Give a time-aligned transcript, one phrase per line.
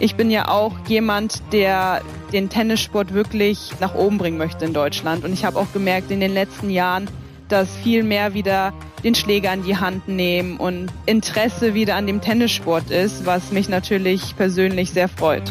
[0.00, 2.02] Ich bin ja auch jemand, der
[2.32, 5.24] den Tennissport wirklich nach oben bringen möchte in Deutschland.
[5.24, 7.10] Und ich habe auch gemerkt in den letzten Jahren,
[7.48, 8.72] dass viel mehr wieder
[9.02, 13.68] den Schläger in die Hand nehmen und Interesse wieder an dem Tennissport ist, was mich
[13.68, 15.50] natürlich persönlich sehr freut.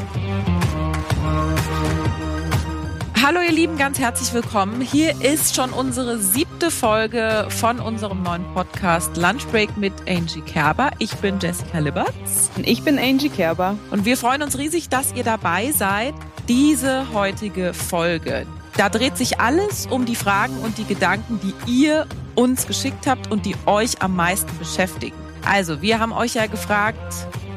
[3.22, 4.80] Hallo ihr Lieben, ganz herzlich willkommen.
[4.80, 10.92] Hier ist schon unsere siebte Folge von unserem neuen Podcast Lunchbreak mit Angie Kerber.
[11.00, 12.50] Ich bin Jessica Liberts.
[12.58, 13.78] Und ich bin Angie Kerber.
[13.92, 16.14] Und wir freuen uns riesig, dass ihr dabei seid.
[16.48, 18.46] Diese heutige Folge.
[18.76, 23.32] Da dreht sich alles um die Fragen und die Gedanken, die ihr uns geschickt habt
[23.32, 25.16] und die euch am meisten beschäftigen.
[25.46, 26.98] Also, wir haben euch ja gefragt,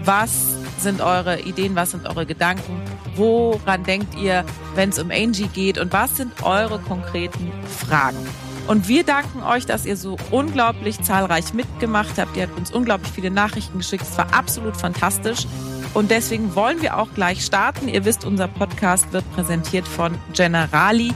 [0.04, 2.80] was sind eure Ideen, was sind eure Gedanken,
[3.16, 4.44] woran denkt ihr,
[4.74, 8.26] wenn es um Angie geht und was sind eure konkreten Fragen.
[8.70, 12.36] Und wir danken euch, dass ihr so unglaublich zahlreich mitgemacht habt.
[12.36, 14.04] Ihr habt uns unglaublich viele Nachrichten geschickt.
[14.04, 15.48] Es war absolut fantastisch.
[15.92, 17.88] Und deswegen wollen wir auch gleich starten.
[17.88, 21.12] Ihr wisst, unser Podcast wird präsentiert von Generali.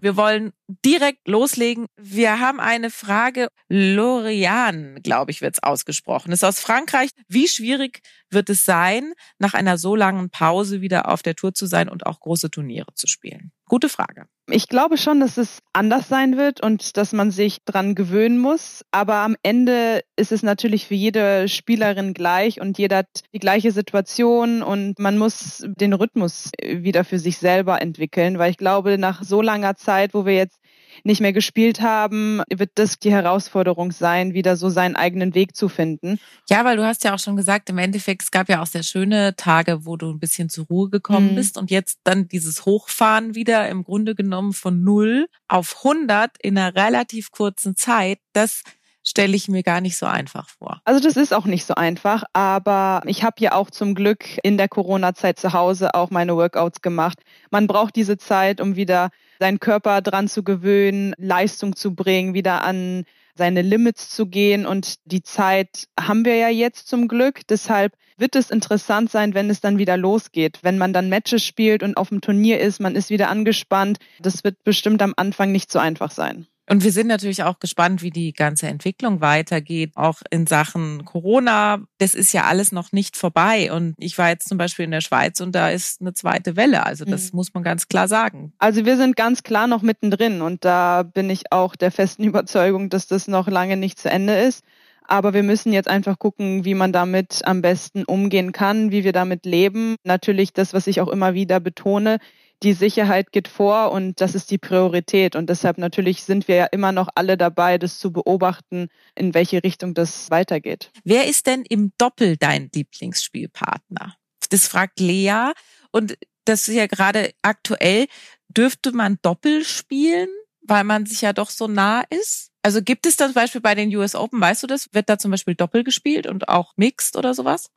[0.00, 0.52] Wir wollen
[0.84, 1.86] direkt loslegen.
[1.96, 3.48] Wir haben eine Frage.
[3.68, 6.32] Lorian, glaube ich, wird es ausgesprochen.
[6.32, 7.10] Ist aus Frankreich.
[7.28, 11.66] Wie schwierig wird es sein, nach einer so langen Pause wieder auf der Tour zu
[11.66, 13.52] sein und auch große Turniere zu spielen?
[13.66, 14.26] Gute Frage.
[14.48, 18.84] Ich glaube schon, dass es anders sein wird und dass man sich dran gewöhnen muss.
[18.90, 23.70] Aber am Ende ist es natürlich für jede Spielerin gleich und jeder hat die gleiche
[23.70, 29.22] Situation und man muss den Rhythmus wieder für sich selber entwickeln, weil ich glaube, nach
[29.22, 30.59] so langer Zeit, wo wir jetzt
[31.04, 35.68] nicht mehr gespielt haben, wird das die Herausforderung sein, wieder so seinen eigenen Weg zu
[35.68, 36.18] finden.
[36.48, 38.82] Ja, weil du hast ja auch schon gesagt, im Endeffekt, es gab ja auch sehr
[38.82, 41.36] schöne Tage, wo du ein bisschen zur Ruhe gekommen mhm.
[41.36, 46.58] bist und jetzt dann dieses Hochfahren wieder im Grunde genommen von null auf 100 in
[46.58, 48.62] einer relativ kurzen Zeit, das
[49.02, 50.80] stelle ich mir gar nicht so einfach vor.
[50.84, 54.58] Also das ist auch nicht so einfach, aber ich habe ja auch zum Glück in
[54.58, 57.18] der Corona-Zeit zu Hause auch meine Workouts gemacht.
[57.50, 62.62] Man braucht diese Zeit, um wieder seinen Körper dran zu gewöhnen, Leistung zu bringen, wieder
[62.62, 64.66] an seine Limits zu gehen.
[64.66, 67.46] Und die Zeit haben wir ja jetzt zum Glück.
[67.48, 70.58] Deshalb wird es interessant sein, wenn es dann wieder losgeht.
[70.62, 73.98] Wenn man dann Matches spielt und auf dem Turnier ist, man ist wieder angespannt.
[74.20, 76.46] Das wird bestimmt am Anfang nicht so einfach sein.
[76.70, 81.80] Und wir sind natürlich auch gespannt, wie die ganze Entwicklung weitergeht, auch in Sachen Corona.
[81.98, 83.72] Das ist ja alles noch nicht vorbei.
[83.72, 86.86] Und ich war jetzt zum Beispiel in der Schweiz und da ist eine zweite Welle.
[86.86, 87.38] Also das mhm.
[87.38, 88.52] muss man ganz klar sagen.
[88.60, 92.88] Also wir sind ganz klar noch mittendrin und da bin ich auch der festen Überzeugung,
[92.88, 94.62] dass das noch lange nicht zu Ende ist.
[95.02, 99.12] Aber wir müssen jetzt einfach gucken, wie man damit am besten umgehen kann, wie wir
[99.12, 99.96] damit leben.
[100.04, 102.18] Natürlich das, was ich auch immer wieder betone,
[102.62, 105.34] die Sicherheit geht vor und das ist die Priorität.
[105.34, 109.62] Und deshalb natürlich sind wir ja immer noch alle dabei, das zu beobachten, in welche
[109.64, 110.90] Richtung das weitergeht.
[111.04, 114.16] Wer ist denn im Doppel dein Lieblingsspielpartner?
[114.50, 115.52] Das fragt Lea.
[115.90, 118.06] Und das ist ja gerade aktuell.
[118.48, 120.28] Dürfte man Doppel spielen,
[120.62, 122.50] weil man sich ja doch so nah ist?
[122.62, 124.88] Also gibt es das zum Beispiel bei den US Open, weißt du das?
[124.92, 127.70] Wird da zum Beispiel Doppel gespielt und auch Mixed oder sowas?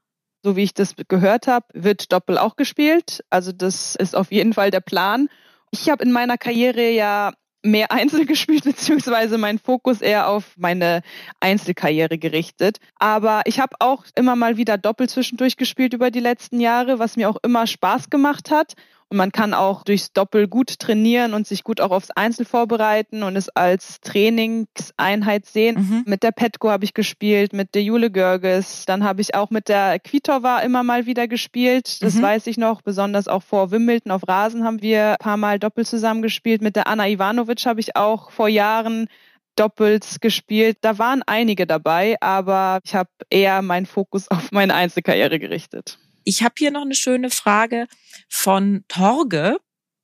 [0.44, 3.24] So wie ich das gehört habe, wird Doppel auch gespielt.
[3.30, 5.30] Also das ist auf jeden Fall der Plan.
[5.72, 7.34] Ich habe in meiner Karriere ja
[7.64, 11.02] mehr Einzel gespielt, beziehungsweise mein Fokus eher auf meine
[11.40, 12.78] Einzelkarriere gerichtet.
[12.98, 17.16] Aber ich habe auch immer mal wieder Doppel zwischendurch gespielt über die letzten Jahre, was
[17.16, 18.74] mir auch immer Spaß gemacht hat.
[19.14, 23.22] Und man kann auch durchs Doppel gut trainieren und sich gut auch aufs Einzel vorbereiten
[23.22, 25.76] und es als Trainingseinheit sehen.
[25.76, 26.04] Mhm.
[26.08, 28.86] Mit der Petko habe ich gespielt, mit der Jule Görges.
[28.88, 32.02] Dann habe ich auch mit der Kvitova immer mal wieder gespielt.
[32.02, 32.24] Das mhm.
[32.24, 32.82] weiß ich noch.
[32.82, 36.64] Besonders auch vor Wimbledon auf Rasen haben wir ein paar Mal Doppel zusammen gespielt.
[36.64, 39.10] Mit der Anna Ivanovic habe ich auch vor Jahren
[39.56, 40.80] Doppels gespielt.
[40.82, 46.00] Da waren einige dabei, aber ich habe eher meinen Fokus auf meine Einzelkarriere gerichtet.
[46.24, 47.88] Ich habe hier noch eine schöne Frage
[48.30, 49.58] von Torge.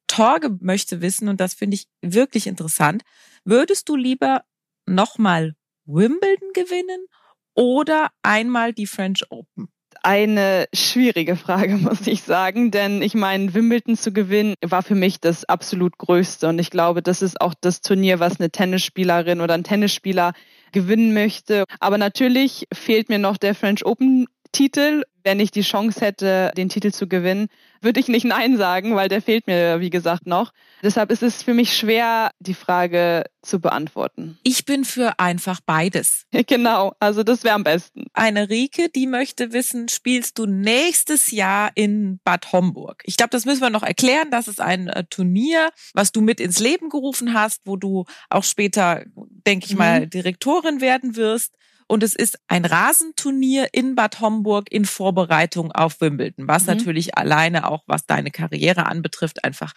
[0.07, 3.03] Torge möchte wissen, und das finde ich wirklich interessant,
[3.44, 4.44] würdest du lieber
[4.85, 7.06] nochmal Wimbledon gewinnen
[7.53, 9.70] oder einmal die French Open?
[10.02, 15.20] Eine schwierige Frage, muss ich sagen, denn ich meine, Wimbledon zu gewinnen war für mich
[15.20, 19.53] das absolut Größte und ich glaube, das ist auch das Turnier, was eine Tennisspielerin oder
[19.53, 20.34] ein Tennisspieler
[20.72, 21.66] gewinnen möchte.
[21.79, 25.03] Aber natürlich fehlt mir noch der French Open Titel.
[25.23, 27.49] Wenn ich die Chance hätte, den Titel zu gewinnen,
[27.81, 30.53] würde ich nicht Nein sagen, weil der fehlt mir, wie gesagt, noch.
[30.81, 34.37] Deshalb ist es für mich schwer, die Frage zu beantworten.
[34.43, 36.25] Ich bin für einfach beides.
[36.47, 38.05] Genau, also das wäre am besten.
[38.13, 43.03] Eine Rike, die möchte wissen, spielst du nächstes Jahr in Bad Homburg?
[43.05, 44.31] Ich glaube, das müssen wir noch erklären.
[44.31, 48.43] Das ist ein äh, Turnier, was du mit ins Leben gerufen hast, wo du auch
[48.43, 49.03] später,
[49.46, 50.09] denke ich mal, mhm.
[50.09, 51.53] Direktorin werden wirst.
[51.90, 56.76] Und es ist ein Rasenturnier in Bad Homburg in Vorbereitung auf Wimbledon, was mhm.
[56.76, 59.74] natürlich alleine auch, was deine Karriere anbetrifft, einfach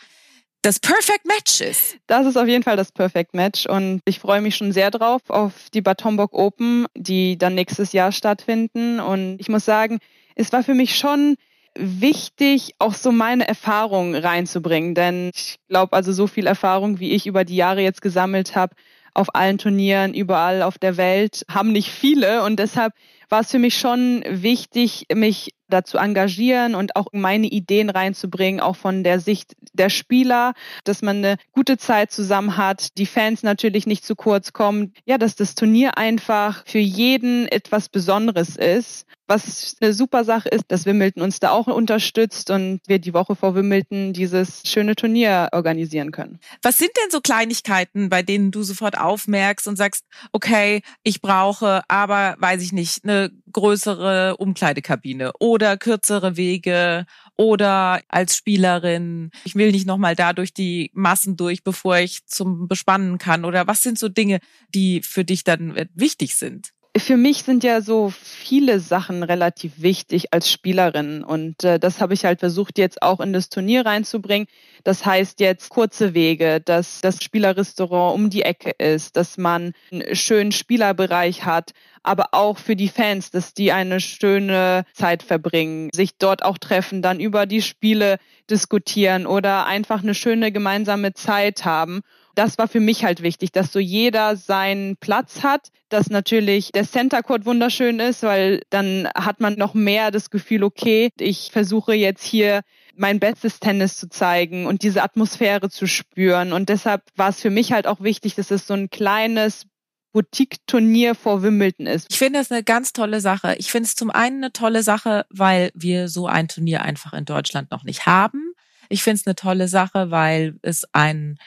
[0.61, 1.97] das Perfect Match ist.
[2.07, 5.23] Das ist auf jeden Fall das Perfect Match und ich freue mich schon sehr drauf
[5.29, 9.99] auf die Bad Homburg Open, die dann nächstes Jahr stattfinden und ich muss sagen,
[10.37, 11.37] es war für mich schon
[11.75, 17.27] wichtig, auch so meine Erfahrungen reinzubringen, denn ich glaube, also so viel Erfahrung, wie ich
[17.27, 18.77] über die Jahre jetzt gesammelt habe,
[19.15, 22.43] auf allen Turnieren, überall auf der Welt, haben nicht viele.
[22.45, 22.95] Und deshalb
[23.29, 28.77] war es für mich schon wichtig, mich dazu engagieren und auch meine Ideen reinzubringen, auch
[28.77, 30.55] von der Sicht der Spieler,
[30.85, 35.19] dass man eine gute Zeit zusammen hat, die Fans natürlich nicht zu kurz kommen, ja,
[35.19, 39.07] dass das Turnier einfach für jeden etwas Besonderes ist.
[39.29, 43.35] Was eine super Sache ist, dass Wimbledon uns da auch unterstützt und wir die Woche
[43.35, 46.39] vor Wimbledon dieses schöne Turnier organisieren können.
[46.61, 51.83] Was sind denn so Kleinigkeiten, bei denen du sofort aufmerkst und sagst, okay, ich brauche
[51.89, 57.07] aber, weiß ich nicht, eine größere Umkleidekabine oder kürzere Wege
[57.37, 62.69] oder als Spielerin, ich will nicht nochmal da durch die Massen durch, bevor ich zum
[62.69, 64.41] Bespannen kann oder was sind so Dinge,
[64.75, 66.73] die für dich dann wichtig sind?
[66.97, 72.13] Für mich sind ja so viele Sachen relativ wichtig als Spielerin und äh, das habe
[72.13, 74.47] ich halt versucht jetzt auch in das Turnier reinzubringen.
[74.85, 80.15] Das heißt jetzt kurze Wege, dass das Spielerrestaurant um die Ecke ist, dass man einen
[80.15, 81.73] schönen Spielerbereich hat,
[82.03, 87.01] aber auch für die Fans, dass die eine schöne Zeit verbringen, sich dort auch treffen,
[87.01, 88.19] dann über die Spiele
[88.51, 92.03] diskutieren oder einfach eine schöne gemeinsame Zeit haben
[92.35, 96.85] das war für mich halt wichtig, dass so jeder seinen Platz hat, dass natürlich der
[96.85, 101.95] Center Court wunderschön ist, weil dann hat man noch mehr das Gefühl, okay, ich versuche
[101.95, 102.63] jetzt hier
[102.97, 106.53] mein bestes Tennis zu zeigen und diese Atmosphäre zu spüren.
[106.53, 109.67] Und deshalb war es für mich halt auch wichtig, dass es so ein kleines
[110.13, 112.07] Boutique-Turnier vor Wimbledon ist.
[112.11, 113.55] Ich finde das eine ganz tolle Sache.
[113.59, 117.25] Ich finde es zum einen eine tolle Sache, weil wir so ein Turnier einfach in
[117.25, 118.53] Deutschland noch nicht haben.
[118.89, 121.39] Ich finde es eine tolle Sache, weil es ein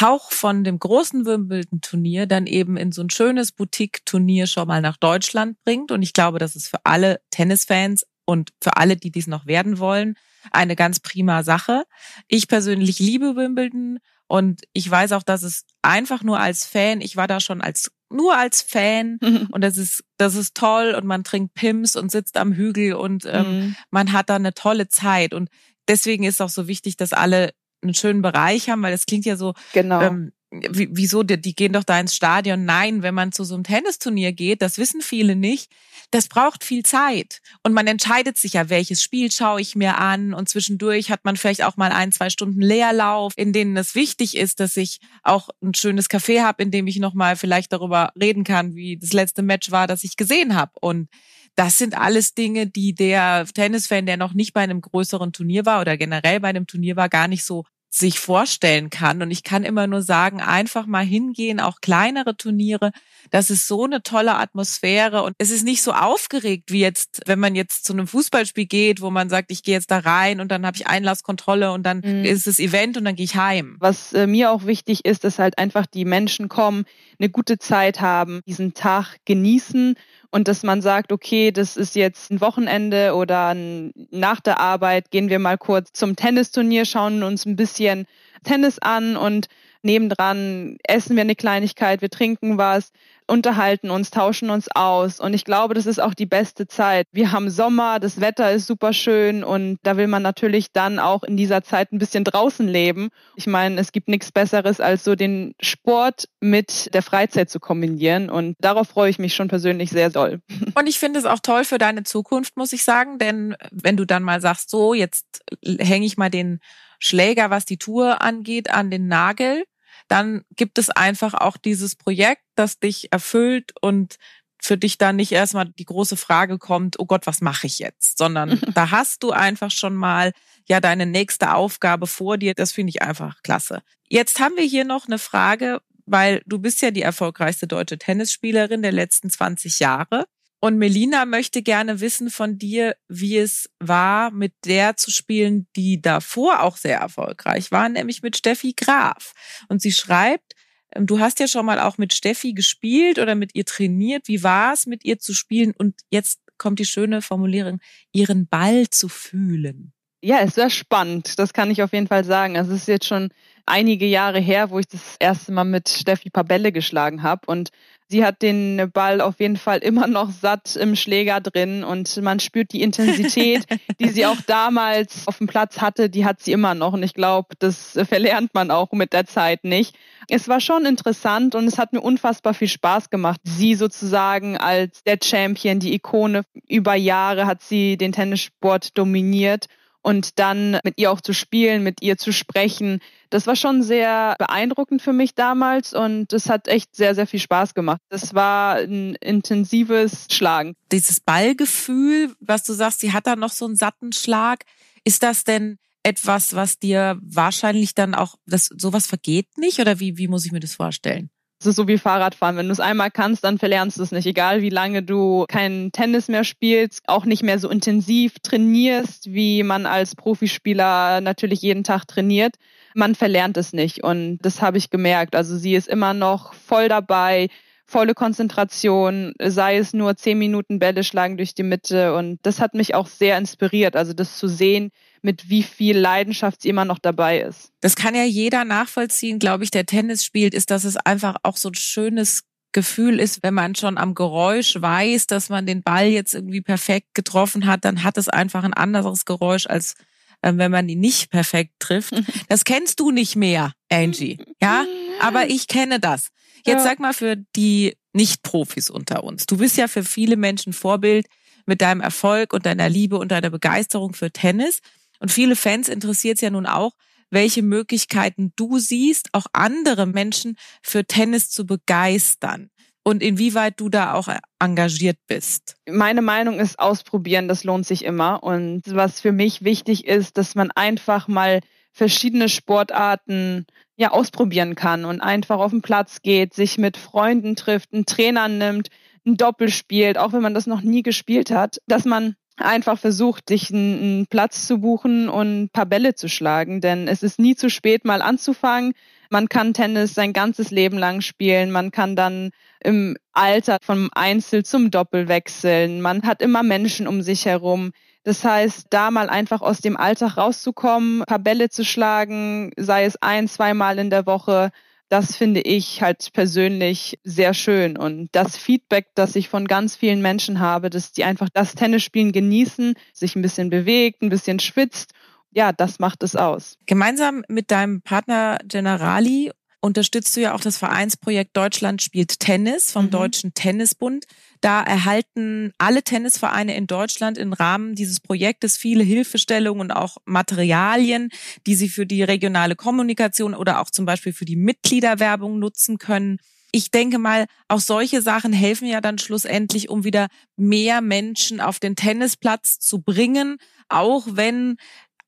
[0.00, 4.96] Hauch von dem großen Wimbledon-Turnier dann eben in so ein schönes Boutique-Turnier schon mal nach
[4.96, 5.92] Deutschland bringt.
[5.92, 9.78] Und ich glaube, das ist für alle Tennisfans und für alle, die dies noch werden
[9.78, 10.16] wollen,
[10.50, 11.84] eine ganz prima Sache.
[12.28, 17.16] Ich persönlich liebe Wimbledon und ich weiß auch, dass es einfach nur als Fan, ich
[17.16, 19.18] war da schon als nur als Fan
[19.50, 23.24] und das ist das ist toll und man trinkt Pims und sitzt am Hügel und
[23.26, 23.76] ähm, mhm.
[23.90, 25.50] man hat da eine tolle Zeit und
[25.88, 27.50] deswegen ist auch so wichtig, dass alle
[27.84, 30.00] einen schönen Bereich haben, weil das klingt ja so, genau.
[30.00, 32.64] ähm, wieso, die, die gehen doch da ins Stadion.
[32.64, 35.70] Nein, wenn man zu so einem Tennisturnier geht, das wissen viele nicht,
[36.10, 37.40] das braucht viel Zeit.
[37.62, 40.34] Und man entscheidet sich ja, welches Spiel schaue ich mir an.
[40.34, 44.36] Und zwischendurch hat man vielleicht auch mal ein, zwei Stunden Leerlauf, in denen es wichtig
[44.36, 48.44] ist, dass ich auch ein schönes Café habe, in dem ich nochmal vielleicht darüber reden
[48.44, 50.72] kann, wie das letzte Match war, das ich gesehen habe.
[50.80, 51.08] Und
[51.56, 55.80] das sind alles Dinge, die der Tennisfan, der noch nicht bei einem größeren Turnier war
[55.80, 57.64] oder generell bei einem Turnier war, gar nicht so
[57.96, 59.22] sich vorstellen kann.
[59.22, 62.90] Und ich kann immer nur sagen, einfach mal hingehen, auch kleinere Turniere.
[63.30, 67.38] Das ist so eine tolle Atmosphäre und es ist nicht so aufgeregt wie jetzt, wenn
[67.38, 70.50] man jetzt zu einem Fußballspiel geht, wo man sagt, ich gehe jetzt da rein und
[70.50, 72.24] dann habe ich Einlasskontrolle und dann mhm.
[72.24, 73.76] ist es Event und dann gehe ich heim.
[73.78, 76.84] Was äh, mir auch wichtig ist, ist halt einfach die Menschen kommen,
[77.20, 79.94] eine gute Zeit haben, diesen Tag genießen
[80.34, 85.28] und dass man sagt, okay, das ist jetzt ein Wochenende oder nach der Arbeit gehen
[85.28, 88.06] wir mal kurz zum Tennisturnier, schauen uns ein bisschen
[88.42, 89.46] Tennis an und
[89.84, 92.92] nebendran essen wir eine Kleinigkeit, wir trinken was
[93.26, 95.20] unterhalten uns, tauschen uns aus.
[95.20, 97.06] Und ich glaube, das ist auch die beste Zeit.
[97.12, 101.22] Wir haben Sommer, das Wetter ist super schön und da will man natürlich dann auch
[101.22, 103.08] in dieser Zeit ein bisschen draußen leben.
[103.36, 108.28] Ich meine, es gibt nichts Besseres, als so den Sport mit der Freizeit zu kombinieren.
[108.28, 110.40] Und darauf freue ich mich schon persönlich sehr doll.
[110.74, 113.18] Und ich finde es auch toll für deine Zukunft, muss ich sagen.
[113.18, 116.60] Denn wenn du dann mal sagst, so, jetzt hänge ich mal den
[116.98, 119.64] Schläger, was die Tour angeht, an den Nagel,
[120.08, 124.16] dann gibt es einfach auch dieses Projekt, das dich erfüllt und
[124.64, 128.16] für dich da nicht erstmal die große Frage kommt, oh Gott, was mache ich jetzt?
[128.16, 130.32] Sondern da hast du einfach schon mal
[130.66, 132.54] ja deine nächste Aufgabe vor dir.
[132.54, 133.82] Das finde ich einfach klasse.
[134.08, 138.82] Jetzt haben wir hier noch eine Frage, weil du bist ja die erfolgreichste deutsche Tennisspielerin
[138.82, 140.26] der letzten 20 Jahre.
[140.64, 146.00] Und Melina möchte gerne wissen von dir, wie es war, mit der zu spielen, die
[146.00, 149.34] davor auch sehr erfolgreich war, nämlich mit Steffi Graf.
[149.68, 150.54] Und sie schreibt,
[150.94, 154.26] ähm, du hast ja schon mal auch mit Steffi gespielt oder mit ihr trainiert.
[154.26, 155.74] Wie war es, mit ihr zu spielen?
[155.76, 157.78] Und jetzt kommt die schöne Formulierung,
[158.14, 159.92] ihren Ball zu fühlen.
[160.22, 161.38] Ja, es war spannend.
[161.38, 162.56] Das kann ich auf jeden Fall sagen.
[162.56, 163.28] Also es ist jetzt schon
[163.66, 167.42] einige Jahre her, wo ich das erste Mal mit Steffi Pabelle geschlagen habe.
[167.48, 167.68] Und
[168.08, 172.38] Sie hat den Ball auf jeden Fall immer noch satt im Schläger drin und man
[172.38, 173.64] spürt die Intensität,
[174.00, 176.92] die sie auch damals auf dem Platz hatte, die hat sie immer noch.
[176.92, 179.96] Und ich glaube, das verlernt man auch mit der Zeit nicht.
[180.28, 185.02] Es war schon interessant und es hat mir unfassbar viel Spaß gemacht, sie sozusagen als
[185.04, 186.42] der Champion, die Ikone.
[186.68, 189.66] Über Jahre hat sie den Tennissport dominiert
[190.04, 193.00] und dann mit ihr auch zu spielen, mit ihr zu sprechen.
[193.30, 197.40] Das war schon sehr beeindruckend für mich damals und es hat echt sehr, sehr viel
[197.40, 198.00] Spaß gemacht.
[198.10, 200.74] Das war ein intensives Schlagen.
[200.92, 204.64] Dieses Ballgefühl, was du sagst, sie hat da noch so einen satten Schlag.
[205.04, 210.18] Ist das denn etwas, was dir wahrscheinlich dann auch, das sowas vergeht nicht oder wie,
[210.18, 211.30] wie muss ich mir das vorstellen?
[211.60, 212.56] Es ist so wie Fahrradfahren.
[212.56, 214.26] Wenn du es einmal kannst, dann verlernst du es nicht.
[214.26, 219.62] Egal wie lange du kein Tennis mehr spielst, auch nicht mehr so intensiv trainierst, wie
[219.62, 222.56] man als Profispieler natürlich jeden Tag trainiert.
[222.94, 224.02] Man verlernt es nicht.
[224.02, 225.34] Und das habe ich gemerkt.
[225.34, 227.48] Also sie ist immer noch voll dabei
[227.86, 232.14] volle Konzentration, sei es nur zehn Minuten Bälle schlagen durch die Mitte.
[232.14, 234.90] Und das hat mich auch sehr inspiriert, also das zu sehen,
[235.24, 237.72] mit wie viel Leidenschaft sie immer noch dabei ist.
[237.80, 241.56] Das kann ja jeder nachvollziehen, glaube ich, der Tennis spielt, ist, dass es einfach auch
[241.56, 246.08] so ein schönes Gefühl ist, wenn man schon am Geräusch weiß, dass man den Ball
[246.08, 249.94] jetzt irgendwie perfekt getroffen hat, dann hat es einfach ein anderes Geräusch als
[250.42, 252.14] äh, wenn man ihn nicht perfekt trifft.
[252.48, 254.38] Das kennst du nicht mehr, Angie.
[254.60, 254.84] Ja,
[255.20, 256.28] aber ich kenne das.
[256.66, 256.84] Jetzt ja.
[256.84, 259.46] sag mal für die Nicht-Profis unter uns.
[259.46, 261.26] Du bist ja für viele Menschen Vorbild
[261.66, 264.80] mit deinem Erfolg und deiner Liebe und deiner Begeisterung für Tennis.
[265.18, 266.92] Und viele Fans interessiert es ja nun auch,
[267.30, 272.70] welche Möglichkeiten du siehst, auch andere Menschen für Tennis zu begeistern
[273.04, 274.28] und inwieweit du da auch
[274.58, 275.76] engagiert bist.
[275.88, 278.42] Meine Meinung ist, ausprobieren, das lohnt sich immer.
[278.42, 281.60] Und was für mich wichtig ist, dass man einfach mal
[281.92, 283.66] verschiedene Sportarten
[283.96, 288.48] ja ausprobieren kann und einfach auf den Platz geht, sich mit Freunden trifft, einen Trainer
[288.48, 288.88] nimmt,
[289.24, 293.48] ein Doppel spielt, auch wenn man das noch nie gespielt hat, dass man einfach versucht,
[293.48, 296.80] sich einen, Platz zu buchen und ein paar Bälle zu schlagen.
[296.80, 298.92] Denn es ist nie zu spät, mal anzufangen.
[299.30, 301.70] Man kann Tennis sein ganzes Leben lang spielen.
[301.70, 306.00] Man kann dann im Alter vom Einzel zum Doppel wechseln.
[306.00, 307.92] Man hat immer Menschen um sich herum.
[308.22, 313.04] Das heißt, da mal einfach aus dem Alltag rauszukommen, ein paar Bälle zu schlagen, sei
[313.04, 314.70] es ein, zweimal in der Woche,
[315.08, 317.96] das finde ich halt persönlich sehr schön.
[317.96, 322.32] Und das Feedback, das ich von ganz vielen Menschen habe, dass die einfach das Tennisspielen
[322.32, 325.12] genießen, sich ein bisschen bewegt, ein bisschen schwitzt
[325.54, 326.76] ja, das macht es aus.
[326.86, 333.06] Gemeinsam mit deinem Partner Generali unterstützt du ja auch das Vereinsprojekt Deutschland spielt Tennis vom
[333.06, 333.10] mhm.
[333.10, 334.24] Deutschen Tennisbund.
[334.64, 341.28] Da erhalten alle Tennisvereine in Deutschland im Rahmen dieses Projektes viele Hilfestellungen und auch Materialien,
[341.66, 346.38] die sie für die regionale Kommunikation oder auch zum Beispiel für die Mitgliederwerbung nutzen können.
[346.72, 351.78] Ich denke mal, auch solche Sachen helfen ja dann schlussendlich, um wieder mehr Menschen auf
[351.78, 353.58] den Tennisplatz zu bringen,
[353.90, 354.78] auch wenn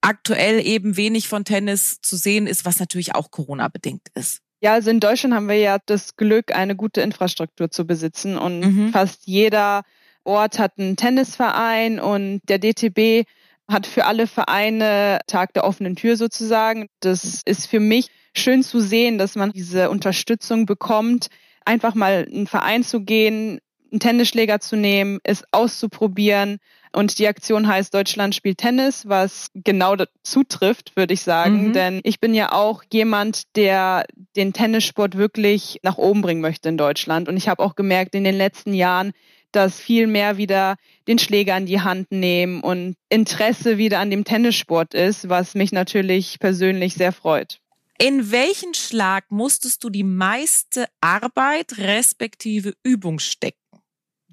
[0.00, 4.40] aktuell eben wenig von Tennis zu sehen ist, was natürlich auch Corona bedingt ist.
[4.60, 8.60] Ja, also in Deutschland haben wir ja das Glück, eine gute Infrastruktur zu besitzen und
[8.60, 8.88] mhm.
[8.90, 9.82] fast jeder
[10.24, 13.26] Ort hat einen Tennisverein und der DTB
[13.68, 16.88] hat für alle Vereine Tag der offenen Tür sozusagen.
[17.00, 21.28] Das ist für mich schön zu sehen, dass man diese Unterstützung bekommt,
[21.64, 23.58] einfach mal einen Verein zu gehen,
[23.90, 26.58] einen Tennisschläger zu nehmen, es auszuprobieren.
[26.92, 31.68] Und die Aktion heißt Deutschland spielt Tennis, was genau dazu trifft, würde ich sagen.
[31.68, 31.72] Mhm.
[31.72, 36.78] Denn ich bin ja auch jemand, der den Tennissport wirklich nach oben bringen möchte in
[36.78, 37.28] Deutschland.
[37.28, 39.12] Und ich habe auch gemerkt in den letzten Jahren,
[39.52, 40.76] dass viel mehr wieder
[41.08, 45.72] den Schläger in die Hand nehmen und Interesse wieder an dem Tennissport ist, was mich
[45.72, 47.58] natürlich persönlich sehr freut.
[47.98, 53.65] In welchen Schlag musstest du die meiste Arbeit respektive Übung stecken?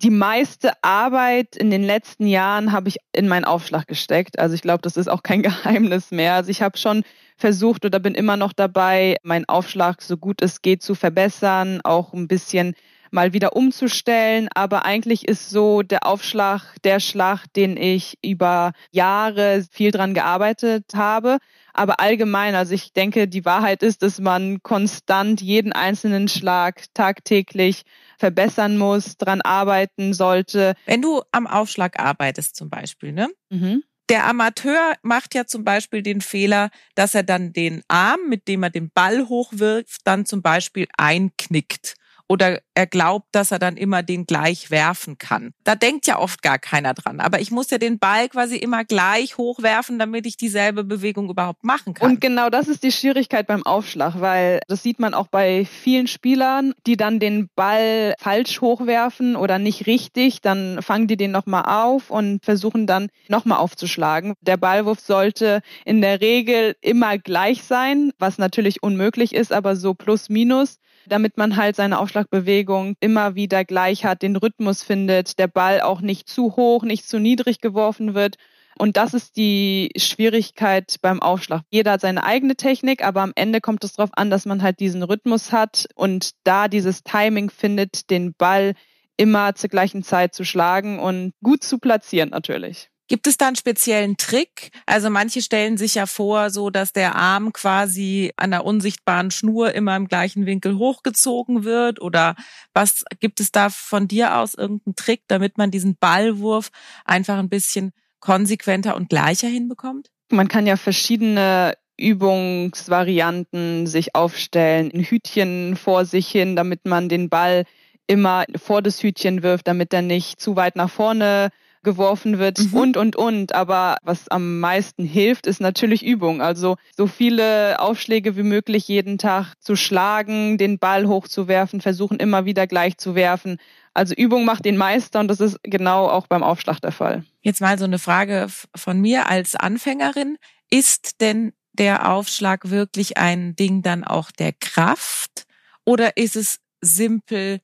[0.04, 4.38] Die meiste Arbeit in den letzten Jahren habe ich in meinen Aufschlag gesteckt.
[4.38, 6.34] Also ich glaube, das ist auch kein Geheimnis mehr.
[6.34, 7.04] Also ich habe schon
[7.38, 12.14] versucht oder bin immer noch dabei, meinen Aufschlag so gut es geht zu verbessern, auch
[12.14, 12.76] ein bisschen
[13.12, 14.50] mal wieder umzustellen.
[14.54, 20.86] Aber eigentlich ist so der Aufschlag der Schlag, den ich über Jahre viel dran gearbeitet
[20.96, 21.38] habe.
[21.74, 27.84] Aber allgemein, also ich denke, die Wahrheit ist, dass man konstant jeden einzelnen Schlag tagtäglich
[28.18, 30.76] verbessern muss, dran arbeiten sollte.
[30.86, 33.30] Wenn du am Aufschlag arbeitest zum Beispiel, ne?
[33.50, 33.84] Mhm.
[34.10, 38.62] Der Amateur macht ja zum Beispiel den Fehler, dass er dann den Arm, mit dem
[38.62, 41.96] er den Ball hochwirft, dann zum Beispiel einknickt
[42.28, 45.54] oder er glaubt, dass er dann immer den gleich werfen kann.
[45.64, 47.20] Da denkt ja oft gar keiner dran.
[47.20, 51.64] Aber ich muss ja den Ball quasi immer gleich hochwerfen, damit ich dieselbe Bewegung überhaupt
[51.64, 52.10] machen kann.
[52.10, 56.08] Und genau das ist die Schwierigkeit beim Aufschlag, weil das sieht man auch bei vielen
[56.08, 61.66] Spielern, die dann den Ball falsch hochwerfen oder nicht richtig, dann fangen die den nochmal
[61.66, 64.34] auf und versuchen dann nochmal aufzuschlagen.
[64.42, 69.94] Der Ballwurf sollte in der Regel immer gleich sein, was natürlich unmöglich ist, aber so
[69.94, 75.48] plus minus damit man halt seine Aufschlagbewegung immer wieder gleich hat, den Rhythmus findet, der
[75.48, 78.36] Ball auch nicht zu hoch, nicht zu niedrig geworfen wird.
[78.78, 81.64] Und das ist die Schwierigkeit beim Aufschlag.
[81.72, 84.80] Jeder hat seine eigene Technik, aber am Ende kommt es darauf an, dass man halt
[84.80, 88.76] diesen Rhythmus hat und da dieses Timing findet, den Ball
[89.18, 92.90] immer zur gleichen Zeit zu schlagen und gut zu platzieren natürlich.
[93.08, 94.72] Gibt es da einen speziellen Trick?
[94.86, 99.74] Also manche stellen sich ja vor, so dass der Arm quasi an der unsichtbaren Schnur
[99.74, 102.36] immer im gleichen Winkel hochgezogen wird oder
[102.74, 106.70] was gibt es da von dir aus irgendeinen Trick, damit man diesen Ballwurf
[107.04, 107.92] einfach ein bisschen
[108.22, 110.10] konsequenter und gleicher hinbekommt?
[110.30, 117.30] Man kann ja verschiedene Übungsvarianten sich aufstellen, ein Hütchen vor sich hin, damit man den
[117.30, 117.66] Ball
[118.08, 121.50] immer vor das Hütchen wirft, damit er nicht zu weit nach vorne
[121.84, 122.74] geworfen wird mhm.
[122.74, 123.56] und, und, und.
[123.56, 126.42] Aber was am meisten hilft, ist natürlich Übung.
[126.42, 132.46] Also so viele Aufschläge wie möglich jeden Tag zu schlagen, den Ball hochzuwerfen, versuchen immer
[132.46, 133.58] wieder gleich zu werfen.
[133.94, 137.24] Also Übung macht den Meister und das ist genau auch beim Aufschlag der Fall.
[137.42, 140.38] Jetzt mal so eine Frage von mir als Anfängerin.
[140.70, 145.46] Ist denn der Aufschlag wirklich ein Ding dann auch der Kraft
[145.86, 147.60] oder ist es simpel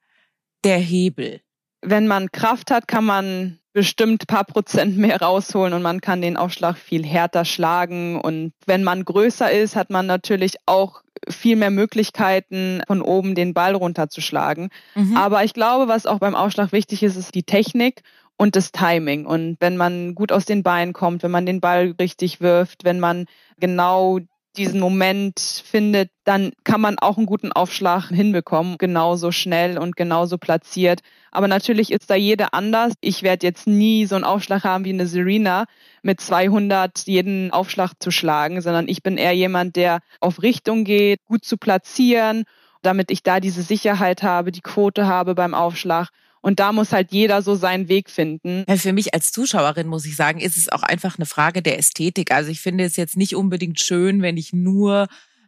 [0.63, 1.41] der Hebel?
[1.81, 6.35] Wenn man Kraft hat, kann man bestimmt paar Prozent mehr rausholen und man kann den
[6.35, 8.19] Aufschlag viel härter schlagen.
[8.19, 13.53] Und wenn man größer ist, hat man natürlich auch viel mehr Möglichkeiten, von oben den
[13.53, 14.67] Ball runterzuschlagen.
[14.95, 15.15] Mhm.
[15.15, 18.03] Aber ich glaube, was auch beim Aufschlag wichtig ist, ist die Technik
[18.35, 19.25] und das Timing.
[19.25, 22.99] Und wenn man gut aus den Beinen kommt, wenn man den Ball richtig wirft, wenn
[22.99, 23.27] man
[23.61, 24.19] genau
[24.59, 30.37] diesen Moment findet, dann kann man auch einen guten Aufschlag hinbekommen, genauso schnell und genauso
[30.37, 30.99] platziert.
[31.31, 32.93] Aber natürlich ist da jeder anders.
[33.01, 35.65] Ich werde jetzt nie so einen Aufschlag haben wie eine Serena
[36.03, 41.23] mit 200 jeden Aufschlag zu schlagen, sondern ich bin eher jemand, der auf Richtung geht,
[41.25, 42.43] gut zu platzieren,
[42.81, 46.09] damit ich da diese Sicherheit habe, die Quote habe beim Aufschlag
[46.41, 48.63] und da muss halt jeder so seinen Weg finden.
[48.67, 51.77] Ja, für mich als Zuschauerin muss ich sagen, ist es auch einfach eine Frage der
[51.77, 52.31] Ästhetik.
[52.31, 55.07] Also ich finde es jetzt nicht unbedingt schön, wenn ich nur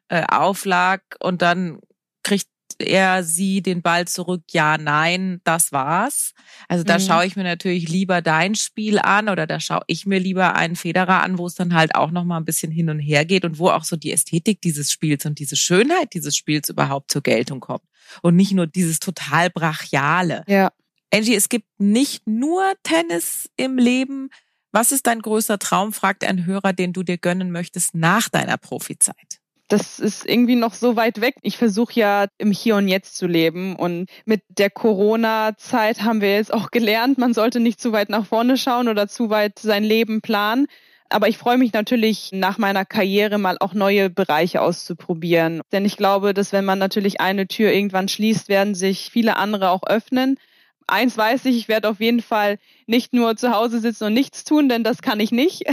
[0.09, 1.79] äh, auflag und dann
[2.23, 2.47] kriegt
[2.79, 6.33] er sie den Ball zurück, ja, nein, das war's.
[6.67, 7.01] Also da mhm.
[7.01, 10.75] schaue ich mir natürlich lieber dein Spiel an oder da schaue ich mir lieber einen
[10.75, 13.45] Federer an, wo es dann halt auch noch mal ein bisschen hin und her geht
[13.45, 17.21] und wo auch so die Ästhetik dieses Spiels und diese Schönheit dieses Spiels überhaupt zur
[17.21, 17.83] Geltung kommt
[18.21, 20.43] und nicht nur dieses total brachiale.
[20.47, 20.71] Ja.
[21.13, 24.29] Angie, es gibt nicht nur Tennis im Leben.
[24.71, 28.57] Was ist dein größter Traum, fragt ein Hörer, den du dir gönnen möchtest nach deiner
[28.57, 29.41] Profizeit?
[29.71, 31.35] das ist irgendwie noch so weit weg.
[31.43, 36.35] Ich versuche ja im Hier und Jetzt zu leben und mit der Corona-Zeit haben wir
[36.35, 39.85] jetzt auch gelernt, man sollte nicht zu weit nach vorne schauen oder zu weit sein
[39.85, 40.67] Leben planen.
[41.09, 45.61] Aber ich freue mich natürlich nach meiner Karriere mal auch neue Bereiche auszuprobieren.
[45.71, 49.69] Denn ich glaube, dass wenn man natürlich eine Tür irgendwann schließt, werden sich viele andere
[49.71, 50.37] auch öffnen
[50.87, 54.43] eins weiß ich, ich werde auf jeden Fall nicht nur zu Hause sitzen und nichts
[54.43, 55.63] tun, denn das kann ich nicht.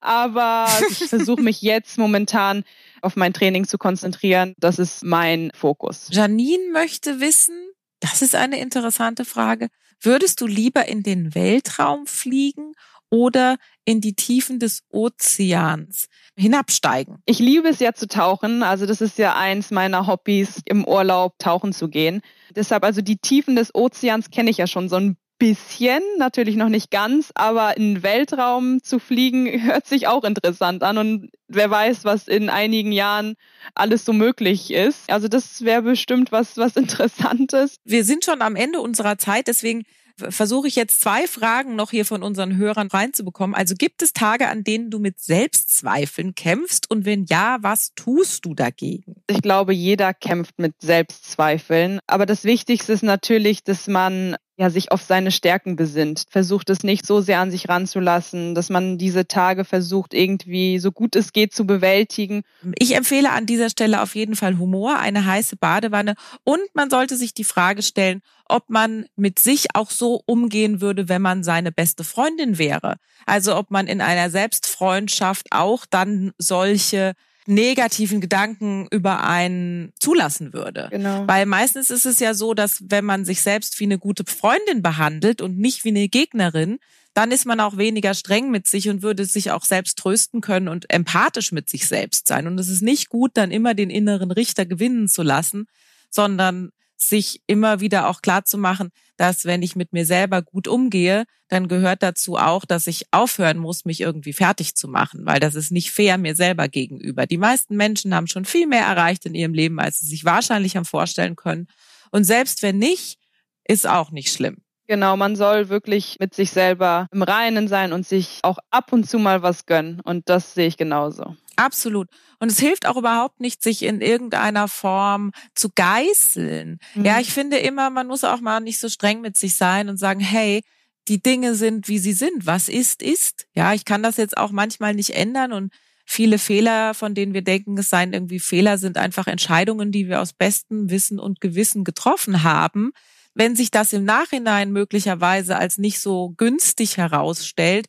[0.00, 2.64] Aber ich versuche mich jetzt momentan
[3.02, 4.54] auf mein Training zu konzentrieren.
[4.58, 6.08] Das ist mein Fokus.
[6.10, 7.56] Janine möchte wissen,
[8.00, 9.68] das ist eine interessante Frage.
[10.00, 12.74] Würdest du lieber in den Weltraum fliegen
[13.10, 17.22] oder in die Tiefen des Ozeans hinabsteigen?
[17.26, 18.62] Ich liebe es ja zu tauchen.
[18.62, 22.20] Also das ist ja eins meiner Hobbys, im Urlaub tauchen zu gehen.
[22.54, 26.68] Deshalb also die Tiefen des Ozeans kenne ich ja schon so ein bisschen, natürlich noch
[26.68, 31.70] nicht ganz, aber in den Weltraum zu fliegen hört sich auch interessant an und wer
[31.70, 33.34] weiß, was in einigen Jahren
[33.74, 35.10] alles so möglich ist.
[35.10, 37.76] Also das wäre bestimmt was, was Interessantes.
[37.84, 39.84] Wir sind schon am Ende unserer Zeit, deswegen
[40.28, 43.54] versuche ich jetzt zwei Fragen noch hier von unseren Hörern reinzubekommen.
[43.54, 46.90] Also gibt es Tage, an denen du mit Selbstzweifeln kämpfst?
[46.90, 49.16] Und wenn ja, was tust du dagegen?
[49.28, 52.00] Ich glaube, jeder kämpft mit Selbstzweifeln.
[52.06, 56.82] Aber das Wichtigste ist natürlich, dass man ja, sich auf seine Stärken besinnt, versucht es
[56.82, 61.32] nicht so sehr an sich ranzulassen, dass man diese Tage versucht, irgendwie so gut es
[61.32, 62.42] geht zu bewältigen.
[62.76, 67.16] Ich empfehle an dieser Stelle auf jeden Fall Humor, eine heiße Badewanne und man sollte
[67.16, 71.70] sich die Frage stellen, ob man mit sich auch so umgehen würde, wenn man seine
[71.70, 72.96] beste Freundin wäre.
[73.26, 77.12] Also ob man in einer Selbstfreundschaft auch dann solche
[77.48, 80.88] negativen Gedanken über einen zulassen würde.
[80.90, 81.26] Genau.
[81.26, 84.82] Weil meistens ist es ja so, dass wenn man sich selbst wie eine gute Freundin
[84.82, 86.78] behandelt und nicht wie eine Gegnerin,
[87.14, 90.68] dann ist man auch weniger streng mit sich und würde sich auch selbst trösten können
[90.68, 92.46] und empathisch mit sich selbst sein.
[92.46, 95.66] Und es ist nicht gut, dann immer den inneren Richter gewinnen zu lassen,
[96.10, 100.68] sondern sich immer wieder auch klar zu machen, dass wenn ich mit mir selber gut
[100.68, 105.40] umgehe, dann gehört dazu auch, dass ich aufhören muss, mich irgendwie fertig zu machen, weil
[105.40, 107.26] das ist nicht fair mir selber gegenüber.
[107.26, 110.76] Die meisten Menschen haben schon viel mehr erreicht in ihrem Leben, als sie sich wahrscheinlich
[110.76, 111.68] haben vorstellen können.
[112.10, 113.18] Und selbst wenn nicht,
[113.64, 114.58] ist auch nicht schlimm.
[114.86, 119.08] Genau, man soll wirklich mit sich selber im Reinen sein und sich auch ab und
[119.08, 120.00] zu mal was gönnen.
[120.00, 121.36] Und das sehe ich genauso.
[121.58, 122.08] Absolut.
[122.38, 126.78] Und es hilft auch überhaupt nicht, sich in irgendeiner Form zu geißeln.
[126.94, 127.04] Mhm.
[127.04, 129.96] Ja, ich finde immer, man muss auch mal nicht so streng mit sich sein und
[129.96, 130.62] sagen, hey,
[131.08, 132.46] die Dinge sind, wie sie sind.
[132.46, 133.46] Was ist, ist.
[133.54, 135.72] Ja, ich kann das jetzt auch manchmal nicht ändern und
[136.06, 140.20] viele Fehler, von denen wir denken, es seien irgendwie Fehler, sind einfach Entscheidungen, die wir
[140.20, 142.92] aus bestem Wissen und Gewissen getroffen haben.
[143.34, 147.86] Wenn sich das im Nachhinein möglicherweise als nicht so günstig herausstellt,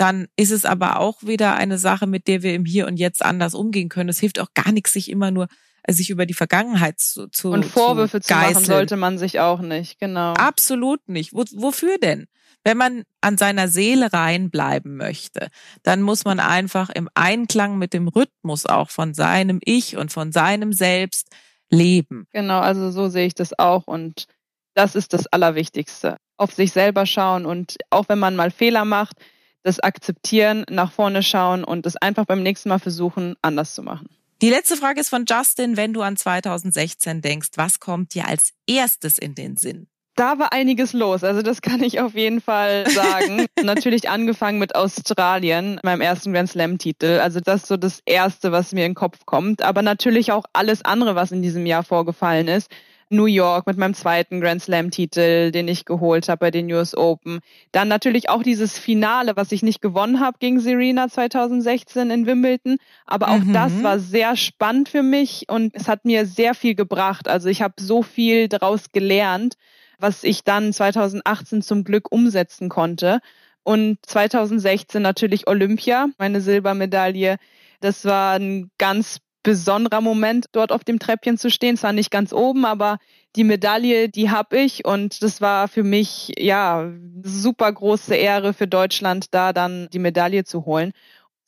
[0.00, 3.22] dann ist es aber auch wieder eine Sache, mit der wir im Hier und Jetzt
[3.22, 4.08] anders umgehen können.
[4.08, 5.46] Es hilft auch gar nichts, sich immer nur
[5.82, 9.40] äh, sich über die Vergangenheit zu, zu und Vorwürfe zu, zu machen sollte man sich
[9.40, 10.32] auch nicht, genau.
[10.32, 11.34] Absolut nicht.
[11.34, 12.28] Wo, wofür denn?
[12.64, 15.48] Wenn man an seiner Seele reinbleiben möchte,
[15.82, 20.32] dann muss man einfach im Einklang mit dem Rhythmus auch von seinem Ich und von
[20.32, 21.28] seinem Selbst
[21.68, 22.26] leben.
[22.32, 24.24] Genau, also so sehe ich das auch und
[24.72, 26.16] das ist das Allerwichtigste.
[26.38, 29.16] Auf sich selber schauen und auch wenn man mal Fehler macht,
[29.62, 34.08] das akzeptieren, nach vorne schauen und es einfach beim nächsten Mal versuchen, anders zu machen.
[34.42, 35.76] Die letzte Frage ist von Justin.
[35.76, 39.86] Wenn du an 2016 denkst, was kommt dir als erstes in den Sinn?
[40.16, 43.46] Da war einiges los, also das kann ich auf jeden Fall sagen.
[43.62, 47.20] Natürlich angefangen mit Australien, meinem ersten Grand Slam-Titel.
[47.22, 49.62] Also das ist so das Erste, was mir in den Kopf kommt.
[49.62, 52.70] Aber natürlich auch alles andere, was in diesem Jahr vorgefallen ist.
[53.10, 57.40] New York mit meinem zweiten Grand Slam-Titel, den ich geholt habe bei den US Open.
[57.72, 62.78] Dann natürlich auch dieses Finale, was ich nicht gewonnen habe gegen Serena 2016 in Wimbledon.
[63.06, 63.52] Aber auch mhm.
[63.52, 67.26] das war sehr spannend für mich und es hat mir sehr viel gebracht.
[67.26, 69.54] Also ich habe so viel daraus gelernt,
[69.98, 73.20] was ich dann 2018 zum Glück umsetzen konnte.
[73.64, 77.38] Und 2016 natürlich Olympia, meine Silbermedaille.
[77.80, 81.76] Das war ein ganz besonderer Moment, dort auf dem Treppchen zu stehen.
[81.76, 82.98] Zwar nicht ganz oben, aber
[83.36, 86.90] die Medaille, die habe ich und das war für mich ja
[87.22, 90.92] super große Ehre für Deutschland, da dann die Medaille zu holen.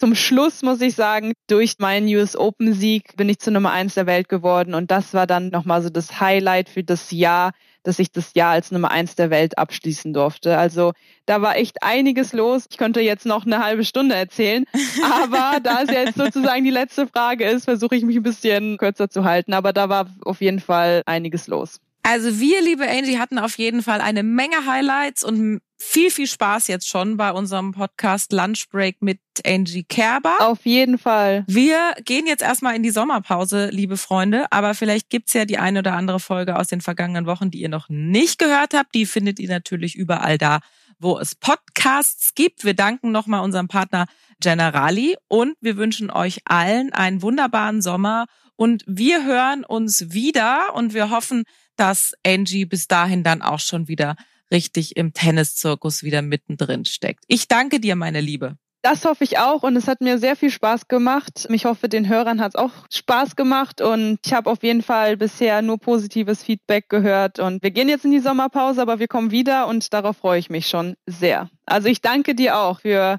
[0.03, 3.95] Zum Schluss muss ich sagen, durch meinen US Open Sieg bin ich zur Nummer eins
[3.95, 7.53] der Welt geworden und das war dann nochmal so das Highlight für das Jahr,
[7.85, 10.59] dass ich das Jahr als Nummer eins der Welt abschließen durfte.
[10.59, 10.91] Also
[11.25, 12.65] da war echt einiges los.
[12.69, 14.65] Ich könnte jetzt noch eine halbe Stunde erzählen,
[15.23, 19.09] aber da es jetzt sozusagen die letzte Frage ist, versuche ich mich ein bisschen kürzer
[19.09, 19.55] zu halten.
[19.55, 21.79] Aber da war auf jeden Fall einiges los.
[22.03, 26.69] Also wir, liebe Angie, hatten auf jeden Fall eine Menge Highlights und viel, viel Spaß
[26.69, 30.37] jetzt schon bei unserem Podcast Lunch Break mit Angie Kerber.
[30.41, 31.45] Auf jeden Fall.
[31.49, 35.81] Wir gehen jetzt erstmal in die Sommerpause, liebe Freunde, aber vielleicht gibt's ja die eine
[35.81, 38.95] oder andere Folge aus den vergangenen Wochen, die ihr noch nicht gehört habt.
[38.95, 40.61] Die findet ihr natürlich überall da,
[40.99, 42.65] wo es Podcasts gibt.
[42.65, 44.07] Wir danken nochmal unserem Partner
[44.41, 50.95] Generali und wir wünschen euch allen einen wunderbaren Sommer und wir hören uns wieder und
[50.95, 51.43] wir hoffen,
[51.77, 54.15] dass Angie bis dahin dann auch schon wieder
[54.53, 57.25] richtig im Tenniszirkus wieder mittendrin steckt.
[57.27, 58.57] Ich danke dir, meine Liebe.
[58.83, 61.47] Das hoffe ich auch und es hat mir sehr viel Spaß gemacht.
[61.51, 65.17] Ich hoffe, den Hörern hat es auch Spaß gemacht und ich habe auf jeden Fall
[65.17, 69.31] bisher nur positives Feedback gehört und wir gehen jetzt in die Sommerpause, aber wir kommen
[69.31, 71.49] wieder und darauf freue ich mich schon sehr.
[71.65, 73.19] Also ich danke dir auch für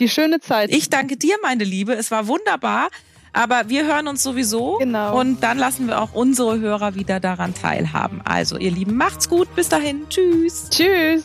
[0.00, 0.70] die schöne Zeit.
[0.74, 1.94] Ich danke dir, meine Liebe.
[1.94, 2.88] Es war wunderbar.
[3.34, 4.78] Aber wir hören uns sowieso.
[4.78, 5.20] Genau.
[5.20, 8.20] Und dann lassen wir auch unsere Hörer wieder daran teilhaben.
[8.24, 9.54] Also, ihr Lieben, macht's gut.
[9.56, 10.08] Bis dahin.
[10.08, 10.70] Tschüss.
[10.70, 11.24] Tschüss.